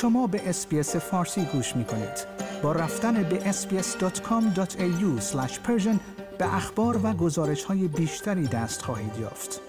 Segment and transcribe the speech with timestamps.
[0.00, 2.26] شما به SBS فارسی گوش می کنید.
[2.62, 5.22] با رفتن به sbs.com.au
[6.38, 9.60] به اخبار و گزارش های بیشتری دست خواهید یافت.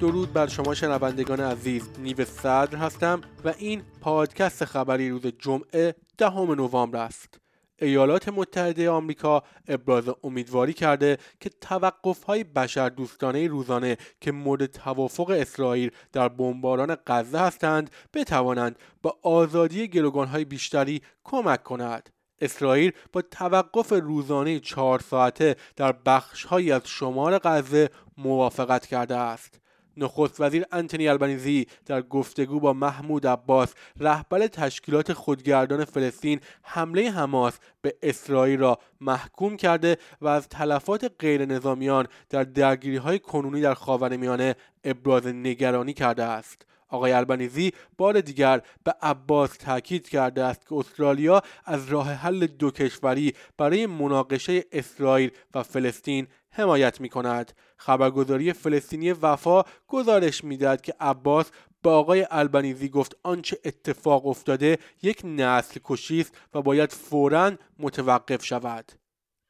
[0.00, 6.52] درود بر شما شنوندگان عزیز نیو صدر هستم و این پادکست خبری روز جمعه دهم
[6.52, 7.47] نوامبر است
[7.80, 16.28] ایالات متحده آمریکا ابراز امیدواری کرده که توقف‌های بشردوستانه روزانه که مورد توافق اسرائیل در
[16.28, 22.10] بمباران غزه هستند بتوانند با آزادی گروگانهای بیشتری کمک کند.
[22.40, 29.60] اسرائیل با توقف روزانه چهار ساعته در بخشهایی از شمال غزه موافقت کرده است.
[29.98, 37.58] نخست وزیر انتونی البنیزی در گفتگو با محمود عباس رهبر تشکیلات خودگردان فلسطین حمله حماس
[37.82, 43.74] به اسرائیل را محکوم کرده و از تلفات غیر نظامیان در درگیری های کنونی در
[43.74, 46.64] خاورمیانه ابراز نگرانی کرده است.
[46.88, 52.70] آقای البنیزی بار دیگر به عباس تاکید کرده است که استرالیا از راه حل دو
[52.70, 57.52] کشوری برای مناقشه اسرائیل و فلسطین حمایت می کند.
[57.76, 61.50] خبرگزاری فلسطینی وفا گزارش می‌دهد که عباس
[61.82, 68.44] به آقای آلبانیزی گفت آنچه اتفاق افتاده یک نسل کشی است و باید فورا متوقف
[68.44, 68.92] شود.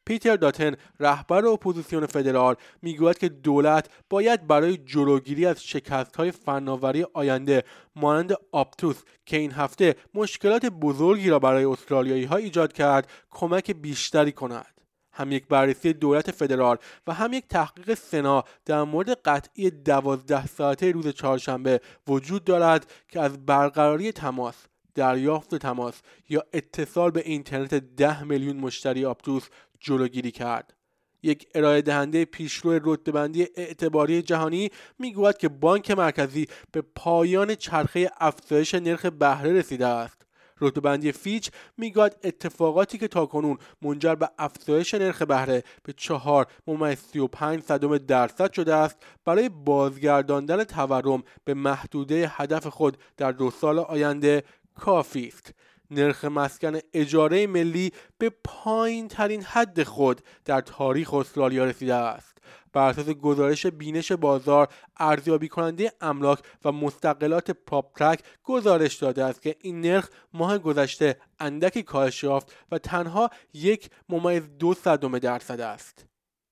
[0.07, 7.07] پیتر داتن رهبر اپوزیسیون فدرال می‌گوید که دولت باید برای جلوگیری از شکست های فناوری
[7.15, 7.65] آینده
[7.97, 14.33] مانند آپتوس که این هفته مشکلات بزرگی را برای استرالیایی ها ایجاد کرد کمک بیشتری
[14.33, 14.78] کند.
[15.19, 20.93] هم یک بررسی دولت فدرال و هم یک تحقیق سنا در مورد قطعی دوازده ساعته
[20.93, 24.55] روز چهارشنبه وجود دارد که از برقراری تماس
[24.95, 25.95] دریافت تماس
[26.29, 29.49] یا اتصال به اینترنت ده میلیون مشتری آپتوس
[29.81, 30.75] جلوگیری کرد.
[31.23, 38.75] یک ارائه دهنده پیشرو رتبه‌بندی اعتباری جهانی می‌گوید که بانک مرکزی به پایان چرخه افزایش
[38.75, 40.18] نرخ بهره رسیده است.
[40.61, 47.63] رتبه‌بندی فیچ می‌گوید اتفاقاتی که تاکنون منجر به افزایش نرخ بهره به چهار ممیز 35
[47.63, 54.43] صدم درصد شده است برای بازگرداندن تورم به محدوده هدف خود در دو سال آینده
[54.75, 55.55] کافی است.
[55.91, 62.39] نرخ مسکن اجاره ملی به پایین ترین حد خود در تاریخ استرالیا رسیده است.
[62.73, 69.57] بر اساس گزارش بینش بازار ارزیابی کننده املاک و مستقلات پاپ گزارش داده است که
[69.61, 76.07] این نرخ ماه گذشته اندکی کاهش یافت و تنها یک ممیز دو صدم درصد است.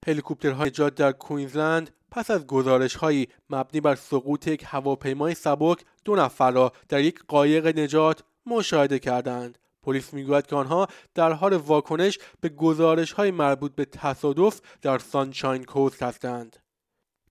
[0.06, 6.16] هلیکوپترهای نجات در کوینزلند پس از گزارش هایی مبنی بر سقوط یک هواپیمای سبک دو
[6.16, 9.58] نفر را در یک قایق نجات مشاهده کردند.
[9.82, 15.64] پلیس می‌گوید که آنها در حال واکنش به گزارش های مربوط به تصادف در سانشاین
[15.64, 16.56] کوست هستند.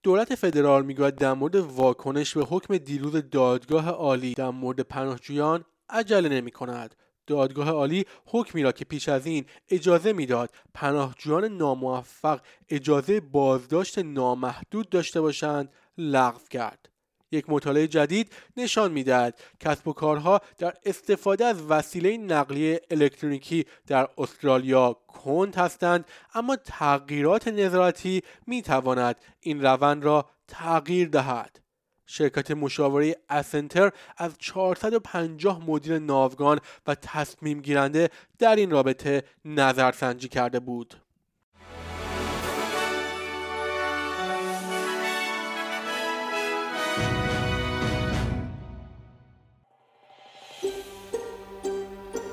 [0.03, 6.29] دولت فدرال می‌گوید در مورد واکنش به حکم دیروز دادگاه عالی در مورد پناهجویان عجله
[6.29, 6.95] نمی کند
[7.27, 14.89] دادگاه عالی حکمی را که پیش از این اجازه می‌داد پناهجویان ناموفق اجازه بازداشت نامحدود
[14.89, 16.89] داشته باشند لغو کرد.
[17.31, 24.07] یک مطالعه جدید نشان می‌دهد کسب و کارها در استفاده از وسیله نقلیه الکترونیکی در
[24.17, 31.59] استرالیا کند هستند اما تغییرات نظارتی می تواند این روند را تغییر دهد
[32.05, 38.09] شرکت مشاوره اسنتر از 450 مدیر ناوگان و تصمیم گیرنده
[38.39, 41.04] در این رابطه نظرسنجی کرده بود.